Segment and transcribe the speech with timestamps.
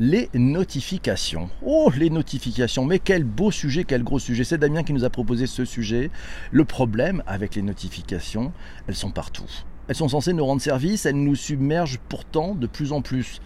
[0.00, 1.50] les notifications.
[1.62, 4.44] Oh, les notifications, mais quel beau sujet, quel gros sujet.
[4.44, 6.10] C'est Damien qui nous a proposé ce sujet.
[6.52, 8.50] Le problème avec les notifications,
[8.88, 9.44] elles sont partout.
[9.88, 13.42] Elles sont censées nous rendre service, elles nous submergent pourtant de plus en plus.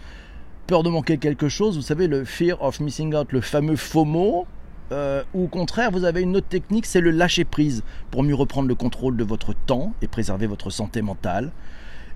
[0.65, 4.47] Peur de manquer quelque chose, vous savez, le fear of missing out, le fameux FOMO,
[4.93, 8.35] euh, ou au contraire, vous avez une autre technique, c'est le lâcher prise pour mieux
[8.35, 11.51] reprendre le contrôle de votre temps et préserver votre santé mentale.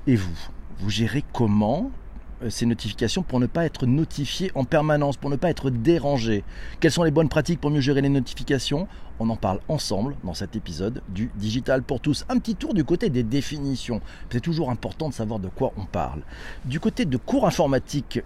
[0.07, 0.37] Et vous,
[0.79, 1.91] vous gérez comment
[2.47, 6.43] ces notifications pour ne pas être notifié en permanence, pour ne pas être dérangé
[6.79, 8.87] Quelles sont les bonnes pratiques pour mieux gérer les notifications?
[9.19, 12.25] On en parle ensemble dans cet épisode du Digital pour tous.
[12.29, 14.01] Un petit tour du côté des définitions.
[14.31, 16.21] C'est toujours important de savoir de quoi on parle.
[16.65, 17.19] Du côté de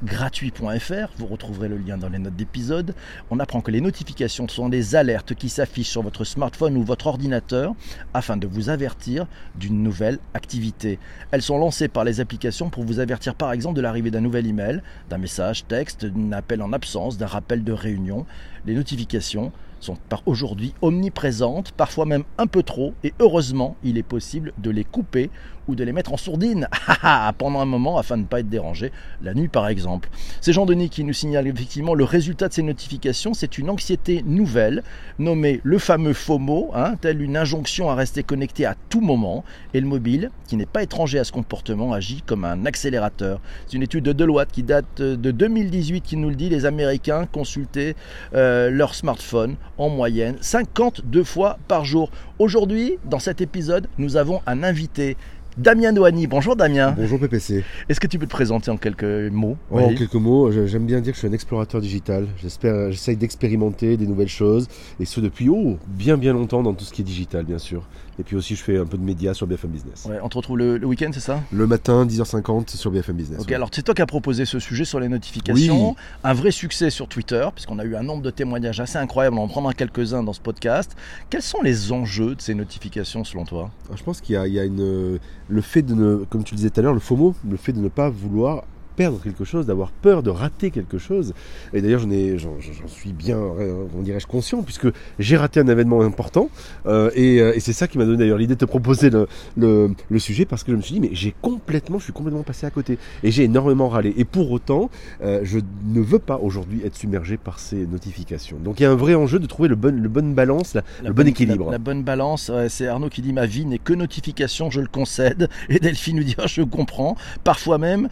[0.04, 2.96] gratuit.fr, vous retrouverez le lien dans les notes d'épisode,
[3.32, 7.08] on apprend que les notifications sont des alertes qui s'affichent sur votre smartphone ou votre
[7.08, 7.74] ordinateur
[8.14, 11.00] afin de vous avertir d'une nouvelle activité.
[11.32, 14.48] Elles sont lancées par les applications pour vous avertir par exemple de l'arrivée d'un nouvel
[14.48, 18.26] email, d'un message texte, d'un appel en absence, d'un rappel de réunion.
[18.66, 19.52] Les notifications
[19.84, 24.84] sont aujourd'hui omniprésentes, parfois même un peu trop, et heureusement, il est possible de les
[24.84, 25.30] couper
[25.68, 26.68] ou de les mettre en sourdine
[27.38, 30.10] pendant un moment afin de ne pas être dérangé, la nuit par exemple.
[30.42, 34.24] C'est Jean Denis qui nous signale effectivement le résultat de ces notifications, c'est une anxiété
[34.26, 34.84] nouvelle
[35.20, 39.80] nommée le fameux FOMO, hein, telle une injonction à rester connecté à tout moment, et
[39.80, 43.40] le mobile, qui n'est pas étranger à ce comportement, agit comme un accélérateur.
[43.68, 47.26] C'est une étude de Deloitte qui date de 2018 qui nous le dit, les Américains
[47.26, 47.96] consultaient
[48.34, 52.12] euh, leur smartphone en moyenne 52 fois par jour.
[52.40, 55.18] Aujourd'hui, dans cet épisode, nous avons un invité
[55.58, 56.26] Damien Noani.
[56.26, 56.96] Bonjour Damien.
[56.98, 57.64] Bonjour PPC.
[57.88, 59.58] Est-ce que tu peux te présenter en quelques mots?
[59.70, 62.28] En quelques mots, j'aime bien dire que je suis un explorateur digital.
[62.42, 64.68] J'espère, j'essaye d'expérimenter des nouvelles choses
[65.00, 67.84] et ce depuis oh, bien bien longtemps dans tout ce qui est digital bien sûr.
[68.20, 70.08] Et puis aussi je fais un peu de médias sur BFM Business.
[70.22, 71.42] on te retrouve le, week-end, c'est ça?
[71.52, 73.42] Le matin, 10h50 sur BFM Business.
[73.42, 75.96] Ok, alors c'est toi qui as proposé ce sujet sur les notifications.
[76.24, 79.38] Un vrai succès sur Twitter, puisqu'on a eu un nombre de témoignages assez incroyable.
[79.38, 80.96] On en prendra quelques-uns dans ce podcast.
[81.30, 83.72] Quels sont les enjeux de ces notifications selon toi?
[83.96, 85.20] Je pense qu'il y a, une
[85.50, 87.74] le fait de ne, comme tu le disais tout à l'heure, le FOMO, le fait
[87.74, 88.64] de ne pas vouloir
[88.96, 91.34] perdre quelque chose, d'avoir peur de rater quelque chose.
[91.74, 94.88] Et d'ailleurs, j'en, j'en, suis bien, euh, on dirais-je, conscient, puisque
[95.20, 96.50] j'ai raté un événement important.
[96.86, 99.28] Euh, euh, et, c'est ça qui m'a donné d'ailleurs l'idée de te proposer le,
[99.58, 102.66] le, sujet, parce que je me suis dit, mais j'ai complètement, je suis complètement passé
[102.66, 102.98] à côté.
[103.24, 104.14] Et j'ai énormément râlé.
[104.18, 104.90] Et pour autant,
[105.22, 108.58] je ne veux pas aujourd'hui être submergé par ces notifications.
[108.64, 111.14] Donc il y a un vrai enjeu de trouver le bon, le bonne balance, le
[111.14, 111.72] bon équilibre.
[111.72, 115.50] La, bonne balance, c'est Arnaud qui dit, ma vie n'est que notification, je le concède.
[115.70, 117.16] Et Delphine nous dit, oh, je comprends.
[117.44, 118.10] Parfois même,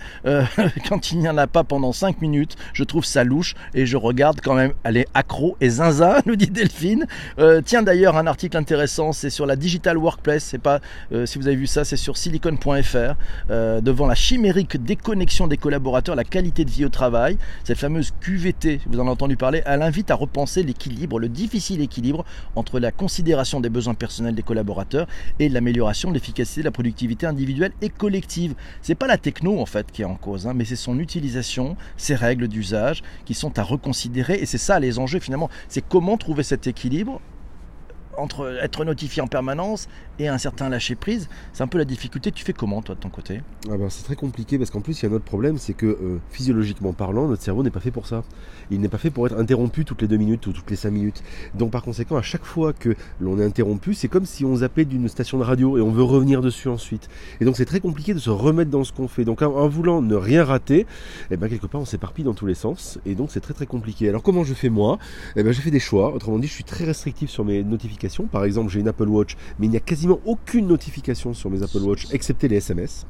[0.88, 3.98] quand il n'y en a pas pendant 5 minutes, je trouve ça louche et je
[3.98, 4.74] regarde quand même.
[4.84, 7.06] Elle est accro et zinzin, nous dit Delphine.
[7.40, 10.44] Euh, tiens d'ailleurs, un article intéressant, c'est sur la digital workplace.
[10.44, 10.80] C'est pas,
[11.12, 13.16] euh, si vous avez vu ça, c'est sur silicon.fr.
[13.50, 18.12] Euh, devant la chimérique déconnexion des collaborateurs, la qualité de vie au travail, cette fameuse
[18.22, 22.80] QVT, vous en avez entendu parler, elle invite à repenser l'équilibre, le difficile équilibre entre
[22.80, 25.08] la considération des besoins personnels des collaborateurs
[25.40, 28.54] et l'amélioration de l'efficacité de la productivité individuelle et collective.
[28.82, 32.16] C'est pas la techno en fait qui est en cause, hein, c'est son utilisation, ses
[32.16, 34.36] règles d'usage qui sont à reconsidérer.
[34.36, 35.50] Et c'est ça les enjeux finalement.
[35.68, 37.22] C'est comment trouver cet équilibre
[38.18, 39.88] entre être notifié en permanence
[40.20, 42.32] et un certain lâcher prise, c'est un peu la difficulté.
[42.32, 43.42] Tu fais comment toi de ton côté?
[43.70, 45.74] Ah ben, C'est très compliqué parce qu'en plus il y a un autre problème, c'est
[45.74, 48.24] que euh, physiologiquement parlant, notre cerveau n'est pas fait pour ça.
[48.70, 50.92] Il n'est pas fait pour être interrompu toutes les deux minutes ou toutes les cinq
[50.92, 51.24] minutes.
[51.56, 54.86] Donc par conséquent, à chaque fois que l'on est interrompu, c'est comme si on zappait
[54.86, 57.10] d'une station de radio et on veut revenir dessus ensuite.
[57.40, 59.26] Et donc c'est très compliqué de se remettre dans ce qu'on fait.
[59.26, 60.86] Donc en, voulant ne rien rater,
[61.30, 63.66] eh ben, quelque part on s'éparpille dans tous les sens et donc c'est très très
[63.66, 64.10] compliqué.
[64.10, 65.00] Alors comment je fais moi?
[65.36, 66.14] Eh ben, J'ai fait des choix.
[66.14, 68.01] Autrement dit, je suis très restrictif sur mes notifications.
[68.32, 71.64] Par exemple, j'ai une Apple Watch, mais il n'y a quasiment aucune notification sur mes
[71.64, 73.06] Apple Watch, excepté les SMS.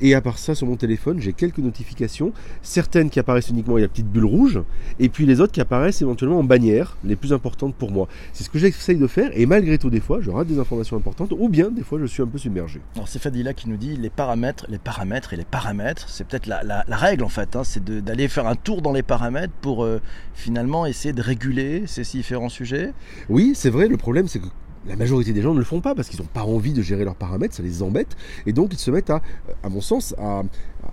[0.00, 3.82] Et à part ça, sur mon téléphone, j'ai quelques notifications, certaines qui apparaissent uniquement, il
[3.82, 4.60] y a la petite bulle rouge,
[4.98, 8.08] et puis les autres qui apparaissent éventuellement en bannière, les plus importantes pour moi.
[8.32, 10.96] C'est ce que j'essaye de faire, et malgré tout, des fois, je rate des informations
[10.96, 12.80] importantes, ou bien des fois, je suis un peu submergé.
[12.96, 16.46] Alors c'est Fadila qui nous dit les paramètres, les paramètres et les paramètres, c'est peut-être
[16.46, 20.00] la, règle en fait, hein, c'est d'aller faire un tour dans les paramètres pour euh,
[20.34, 22.92] finalement essayer de réguler ces différents sujets.
[23.28, 24.46] Oui, c'est vrai, le problème c'est que
[24.86, 27.04] la majorité des gens ne le font pas parce qu'ils n'ont pas envie de gérer
[27.04, 28.16] leurs paramètres, ça les embête,
[28.46, 29.22] et donc ils se mettent à,
[29.62, 30.42] à mon sens, à,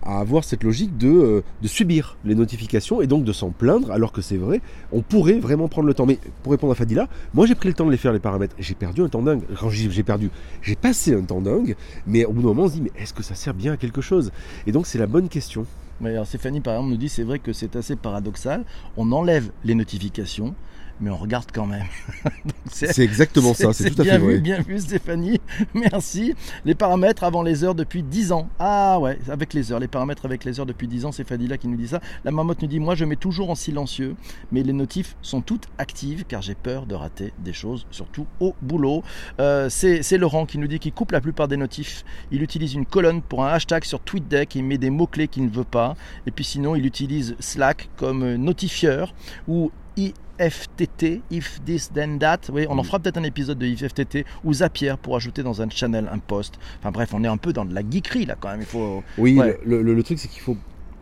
[0.04, 4.12] avoir cette logique de, euh, de, subir les notifications et donc de s'en plaindre, alors
[4.12, 6.06] que c'est vrai, on pourrait vraiment prendre le temps.
[6.06, 8.56] Mais pour répondre à Fadila, moi j'ai pris le temps de les faire les paramètres,
[8.58, 9.42] j'ai perdu un temps dingue.
[9.60, 10.30] Quand j'ai perdu,
[10.62, 11.76] j'ai passé un temps dingue,
[12.08, 13.78] mais au bout d'un moment on se dit, mais est-ce que ça sert bien à
[13.78, 14.32] quelque chose?
[14.66, 15.66] Et donc c'est la bonne question.
[16.04, 18.64] alors Stéphanie par exemple nous dit, c'est vrai que c'est assez paradoxal,
[18.96, 20.56] on enlève les notifications,
[21.02, 21.86] mais on regarde quand même.
[22.68, 24.38] C'est exactement ça, c'est tout à bien fait vu, vrai.
[24.40, 25.42] bien vu Stéphanie,
[25.74, 26.34] merci.
[26.64, 28.50] Les paramètres avant les heures depuis 10 ans.
[28.60, 31.58] Ah ouais, avec les heures, les paramètres avec les heures depuis 10 ans, c'est Fadila
[31.58, 32.00] qui nous dit ça.
[32.24, 34.16] La marmotte nous dit, moi je mets toujours en silencieux,
[34.52, 38.56] mais les notifs sont toutes actives car j'ai peur de rater des choses, surtout au
[38.62, 39.04] boulot.
[39.40, 42.06] Euh, c'est Laurent qui nous dit qu'il coupe la plupart des notifs.
[42.32, 45.50] Il utilise une colonne pour un hashtag sur TweetDeck, il met des mots-clés qu'il ne
[45.50, 45.96] veut pas.
[46.26, 49.14] Et puis sinon, il utilise Slack comme notifieur
[49.48, 49.72] ou
[50.46, 52.40] IFTT, if this then that.
[52.52, 52.86] Oui, on en Mm.
[52.86, 56.60] fera peut-être un épisode de IFTT ou Zapier pour ajouter dans un channel un post.
[56.80, 58.62] Enfin bref, on est un peu dans de la geekerie là quand même.
[58.62, 59.04] Il faut.
[59.18, 59.60] Oui, Ouais.
[59.66, 60.58] le, le- le truc c'est qu'il faut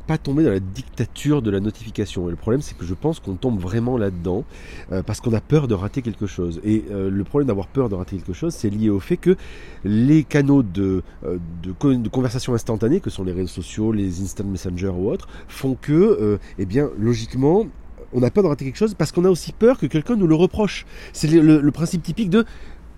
[0.07, 2.27] pas tomber dans la dictature de la notification.
[2.27, 4.43] Et le problème c'est que je pense qu'on tombe vraiment là-dedans
[4.91, 6.59] euh, parce qu'on a peur de rater quelque chose.
[6.63, 9.35] Et euh, le problème d'avoir peur de rater quelque chose, c'est lié au fait que
[9.83, 14.21] les canaux de, euh, de, co- de conversation instantanée, que sont les réseaux sociaux, les
[14.23, 17.67] instant messenger ou autres, font que, eh bien, logiquement,
[18.13, 20.27] on a peur de rater quelque chose parce qu'on a aussi peur que quelqu'un nous
[20.27, 20.85] le reproche.
[21.13, 22.45] C'est le, le- le principe typique de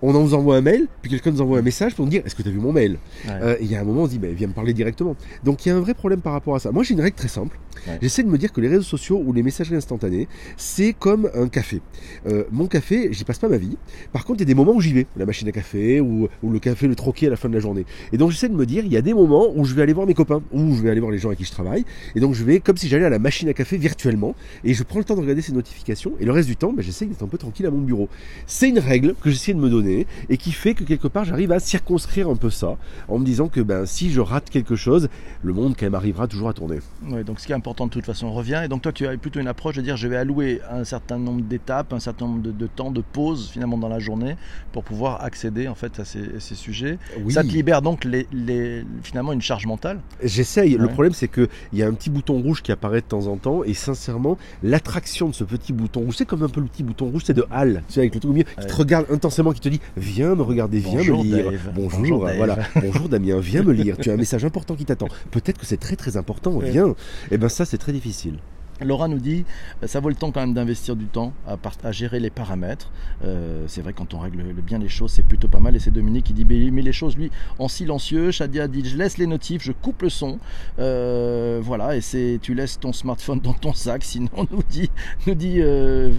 [0.02, 2.36] on nous envoie un mail, puis quelqu'un nous envoie un message pour nous dire est-ce
[2.36, 3.32] que tu as vu mon mail Ouais.
[3.42, 5.16] euh, et il y a un moment, on se dit, bah, viens me parler directement.
[5.44, 6.72] Donc il y a un vrai problème par rapport à ça.
[6.72, 7.60] Moi, j'ai une règle très simple.
[7.88, 7.98] Ouais.
[8.02, 10.28] J'essaie de me dire que les réseaux sociaux ou les messageries instantanées,
[10.58, 11.82] c'est comme un café.
[12.28, 13.78] Euh, mon café, j'y passe pas ma vie.
[14.12, 15.08] Par contre, il y a des moments où j'y vais.
[15.18, 17.60] La machine à café ou, ou le café, le troquet à la fin de la
[17.60, 17.86] journée.
[18.12, 19.94] Et donc, j'essaie de me dire, il y a des moments où je vais aller
[19.94, 21.86] voir mes copains, ou je vais aller voir les gens avec qui je travaille.
[22.16, 24.36] Et donc, je vais comme si j'allais à la machine à café virtuellement.
[24.64, 26.14] Et je prends le temps de regarder ces notifications.
[26.20, 28.10] Et le reste du temps, bah, j'essaie d'être un peu tranquille à mon bureau.
[28.48, 29.91] C'est une règle que j'essaie de me donner
[30.30, 32.78] et qui fait que quelque part, j'arrive à circonscrire un peu ça
[33.08, 35.10] en me disant que ben, si je rate quelque chose,
[35.44, 36.80] le monde quand même arrivera toujours à tourner.
[37.10, 38.62] Ouais, donc ce qui est important de toute façon on revient.
[38.64, 41.18] Et donc toi tu as plutôt une approche de dire je vais allouer un certain
[41.18, 44.36] nombre d'étapes, un certain nombre de, de temps de pause finalement dans la journée
[44.72, 46.98] pour pouvoir accéder en fait à ces, à ces sujets.
[47.24, 50.00] Oui, Ça te libère donc les, les- finalement une charge mentale?
[50.24, 50.78] j'essaye.
[50.78, 53.38] Le problème, c'est qu'il y a un petit bouton rouge qui apparaît de temps en
[53.38, 56.84] temps, et sincèrement, l'attraction de ce petit bouton rouge, c'est comme un peu le petit
[56.84, 59.06] bouton rouge, c'est de Hal, tu sais, avec le truc au milieu, qui te regarde
[59.12, 61.52] intensément, qui te dit Viens me regarder, viens Bonjour, me lire.
[61.52, 61.72] Dave.
[61.76, 62.38] Bonjour, Bonjour, Dave.
[62.38, 62.58] voilà.
[62.76, 63.98] Bonjour Damien, viens me lire.
[63.98, 65.08] Tu as un message important qui t'attend.
[65.32, 66.96] Peut-être que c'est très très important, viens.
[67.30, 68.38] Et ben ça, c'est très difficile.
[68.84, 69.46] Laura nous dit
[69.84, 72.92] euh, ça vaut le temps quand même d'investir du temps à, gérer les paramètres.
[73.24, 75.76] Euh, c'est vrai quand on règle le- bien les choses, c'est plutôt pas mal.
[75.76, 78.32] Et c'est Dominique qui dit mais il met les choses lui en silencieux.
[78.32, 80.40] Shadia dit je laisse les notifs, je coupe le son.
[80.80, 84.04] Euh, voilà et c'est tu laisses ton smartphone dans ton sac.
[84.04, 84.90] Sinon nous dit
[85.28, 86.12] nous dit euh,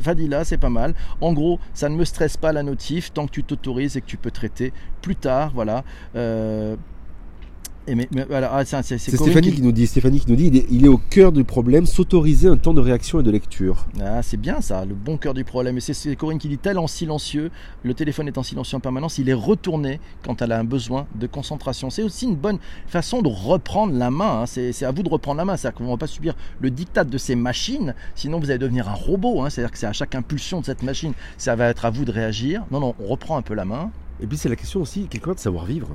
[0.44, 0.94] c'est pas mal.
[1.20, 4.06] En gros ça ne me stresse pas la notif tant que tu t'autorises et que
[4.06, 5.52] tu peux traiter plus tard.
[5.54, 5.84] Voilà.
[7.88, 10.46] Et mais, mais voilà, ah, c'est Stéphanie qui- qui nous dit, Stéphanie qui nous dit,
[10.46, 13.30] il est, il est au cœur du problème, s'autoriser un temps de réaction et de
[13.32, 13.86] lecture.
[14.00, 15.76] Ah, c'est bien ça, le bon cœur du problème.
[15.78, 17.50] Et c'est- c'est Corinne qui dit tel en silencieux,
[17.82, 21.06] le téléphone est en silencieux en permanence, il est retourné quand elle a un besoin
[21.16, 21.90] de concentration.
[21.90, 24.42] C'est aussi une bonne façon de reprendre la main.
[24.42, 24.46] hein.
[24.46, 25.56] C'est c'est à vous de reprendre la main.
[25.56, 28.88] C'est-à-dire qu'on ne va pas subir le diktat de ces machines, sinon vous allez devenir
[28.88, 29.42] un robot.
[29.42, 29.50] hein.
[29.50, 32.12] C'est-à-dire que c'est à chaque impulsion de cette machine, ça va être à vous de
[32.12, 32.62] réagir.
[32.70, 33.90] Non, non, on reprend un peu la main.
[34.22, 35.88] Et puis c'est la question aussi, quelque part, de savoir vivre.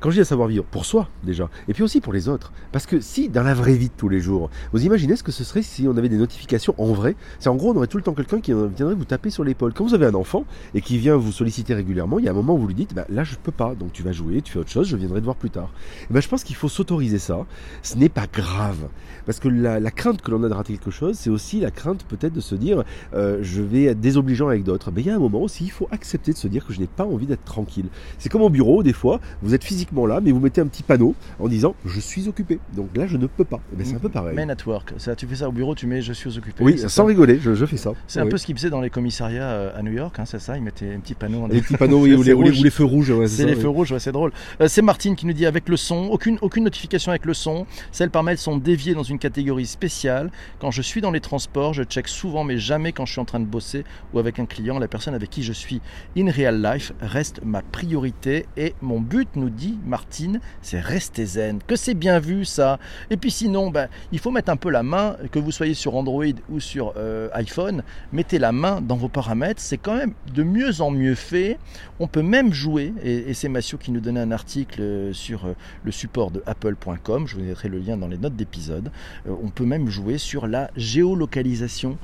[0.00, 2.52] Quand je dis à savoir vivre, pour soi déjà, et puis aussi pour les autres.
[2.72, 5.32] Parce que si, dans la vraie vie de tous les jours, vous imaginez ce que
[5.32, 7.96] ce serait si on avait des notifications en vrai C'est en gros, on aurait tout
[7.96, 9.72] le temps quelqu'un qui viendrait vous taper sur l'épaule.
[9.74, 12.34] Quand vous avez un enfant et qui vient vous solliciter régulièrement, il y a un
[12.34, 14.52] moment où vous lui dites, bah, là je peux pas, donc tu vas jouer, tu
[14.52, 15.70] fais autre chose, je viendrai te voir plus tard.
[16.10, 17.44] Et ben, je pense qu'il faut s'autoriser ça.
[17.82, 18.88] Ce n'est pas grave.
[19.26, 21.70] Parce que la, la crainte que l'on a de rater quelque chose, c'est aussi la
[21.70, 22.84] crainte peut-être de se dire,
[23.14, 24.90] euh, je vais être désobligeant avec d'autres.
[24.92, 26.80] Mais il y a un moment aussi, il faut accepter de se dire que je
[26.80, 27.86] n'ai pas envie d'être tranquille.
[28.18, 30.82] C'est comme au bureau, des fois, vous êtes physiquement là, mais vous mettez un petit
[30.82, 32.58] panneau en disant je suis occupé.
[32.74, 33.60] Donc là, je ne peux pas.
[33.72, 34.34] Eh ben, c'est un peu pareil.
[34.36, 34.92] Men at work.
[34.98, 36.62] Ça, tu fais ça au bureau, tu mets je suis occupé.
[36.64, 37.04] Oui, sans ça.
[37.04, 37.92] rigoler, je, je fais ça.
[38.06, 40.38] C'est un peu ce qu'ils faisaient dans les commissariats euh, à New York, hein, c'est
[40.40, 41.42] ça Ils mettaient un petit panneau.
[41.42, 42.60] en Les petits panneaux oui, ou, les, ou les- rouge.
[42.60, 43.10] ou les feux rouges.
[43.10, 43.60] ouais, C'est les oui.
[43.60, 44.32] feux rouges, ouais, c'est drôle.
[44.60, 47.66] Euh, c'est Martine qui nous dit avec le son, aucune, aucune notification avec le son.
[47.92, 50.30] Celles par mail sont déviées dans une catégorie spéciale.
[50.60, 53.24] Quand je suis dans les transports, je check souvent, mais jamais quand je suis en
[53.24, 54.78] train de bosser ou avec un client.
[54.78, 55.80] La personne avec qui je suis
[56.16, 58.46] in real life reste ma priorité.
[58.56, 61.60] Et mon but, nous dit Martine, c'est rester zen.
[61.66, 62.78] Que c'est bien vu ça.
[63.10, 65.96] Et puis sinon, ben, il faut mettre un peu la main, que vous soyez sur
[65.96, 67.82] Android ou sur euh, iPhone,
[68.12, 69.60] mettez la main dans vos paramètres.
[69.60, 71.58] C'est quand même de mieux en mieux fait.
[72.00, 75.46] On peut même jouer, et, et c'est Massio qui nous donnait un article euh, sur
[75.46, 75.54] euh,
[75.84, 78.90] le support de apple.com, je vous mettrai le lien dans les notes d'épisode,
[79.26, 81.98] on peut même jouer sur la géolocalisation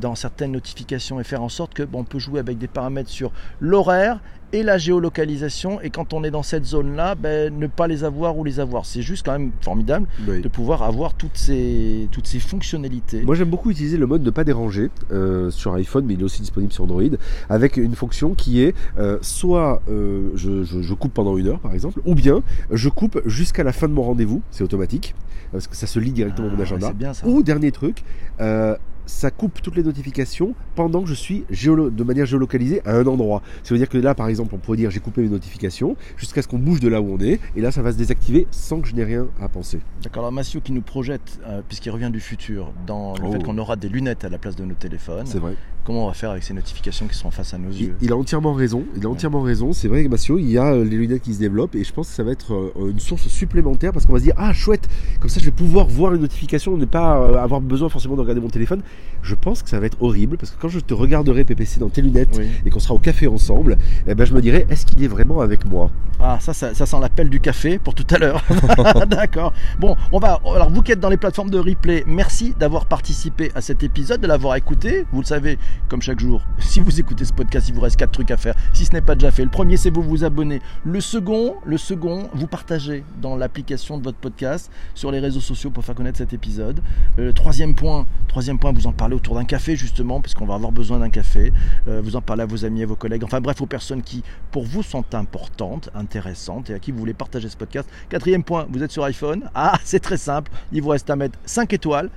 [0.00, 3.10] dans certaines notifications et faire en sorte que bon, on peut jouer avec des paramètres
[3.10, 4.20] sur l'horaire
[4.52, 5.80] et la géolocalisation.
[5.80, 8.58] Et quand on est dans cette zone là ben, ne pas les avoir ou les
[8.60, 8.84] avoir.
[8.86, 10.40] C'est juste quand même formidable Oui.
[10.40, 13.22] de pouvoir avoir toutes ces, toutes ces fonctionnalités.
[13.22, 16.24] Moi j'aime beaucoup utiliser le mode ne pas déranger euh, sur iPhone, mais il est
[16.24, 17.02] aussi disponible sur Android,
[17.48, 21.60] avec une fonction qui est euh, soit euh, je, je- je coupe pendant une heure
[21.60, 25.14] par exemple, ou bien je coupe jusqu'à la fin de mon rendez-vous, c'est automatique,
[25.52, 26.88] parce que ça se lit directement à mon Ah, agenda.
[26.88, 27.26] c'est bien ça.
[27.26, 28.02] Ou dernier truc,
[28.40, 28.76] euh,
[29.10, 33.06] ça coupe toutes les notifications pendant que je suis géolo- de manière géolocalisée à un
[33.06, 33.42] endroit.
[33.62, 36.42] Ça veut dire que là, par exemple, on pourrait dire j'ai coupé mes notifications jusqu'à
[36.42, 38.80] ce qu'on bouge de là où on est, et là, ça va se désactiver sans
[38.80, 39.80] que je n'ai rien à penser.
[40.02, 43.32] D'accord, alors Massio qui nous projette, euh, puisqu'il revient du futur, dans le Oh.
[43.32, 45.26] fait qu'on aura des lunettes à la place de nos téléphones.
[45.26, 45.54] C'est vrai.
[45.84, 47.96] Comment on va faire avec ces notifications qui sont face à nos yeux?
[48.02, 48.84] il a entièrement raison.
[48.96, 49.72] Il a entièrement raison.
[49.72, 52.08] C'est vrai, Massio, il y a euh, les lunettes qui se développent et je pense
[52.08, 54.88] que ça va être euh, une source supplémentaire parce qu'on va se dire ah chouette,
[55.20, 58.40] comme ça je vais pouvoir voir les notifications, ne pas avoir besoin forcément de regarder
[58.42, 58.82] mon téléphone.
[59.22, 61.88] Je pense que ça va être horrible parce que quand je te regarderai PPC dans
[61.88, 62.48] tes lunettes Oui.
[62.64, 63.76] et qu'on sera au café ensemble,
[64.06, 65.90] eh ben je me dirai est-ce qu'il est vraiment avec moi?
[66.22, 68.44] Ah, ça, ça, ça sent l'appel du café pour tout à l'heure.
[69.06, 69.52] D'accord.
[69.78, 70.38] Bon, on va.
[70.54, 74.20] Alors, vous qui êtes dans les plateformes de replay, merci d'avoir participé à cet épisode,
[74.20, 75.06] de l'avoir écouté.
[75.12, 78.12] Vous le savez, comme chaque jour, si vous écoutez ce podcast, il vous reste quatre
[78.12, 78.54] trucs à faire.
[78.74, 80.60] Si ce n'est pas déjà fait, le premier, c'est vous vous abonner.
[80.84, 85.70] Le second, le second, vous partagez dans l'application de votre podcast sur les réseaux sociaux
[85.70, 86.80] pour faire connaître cet épisode.
[87.18, 90.72] Euh, troisième point, troisième point, vous en parlez autour d'un café justement, puisqu'on va avoir
[90.72, 91.52] besoin d'un café.
[91.88, 94.22] Euh, vous en parlez à vos amis, à vos collègues, enfin bref, aux personnes qui,
[94.50, 97.88] pour vous, sont importantes, intéressantes et à qui vous voulez partager ce podcast.
[98.08, 99.48] Quatrième point, vous êtes sur iPhone.
[99.54, 100.50] Ah, c'est très simple.
[100.72, 102.10] Il vous reste à mettre 5 étoiles,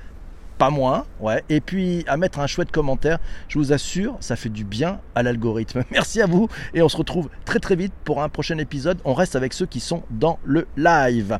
[0.57, 1.05] pas moins.
[1.49, 3.19] Et puis à mettre un chouette commentaire.
[3.47, 5.83] Je vous assure, ça fait du bien à l'algorithme.
[5.91, 8.97] Merci à vous et on se retrouve très très vite pour un prochain épisode.
[9.05, 11.39] On reste avec ceux qui sont dans le live.